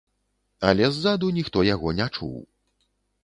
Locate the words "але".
0.69-0.87